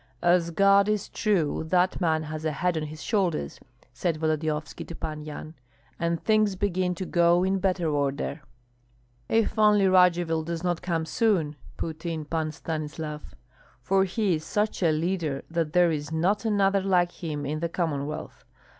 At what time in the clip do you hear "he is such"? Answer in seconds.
14.05-14.81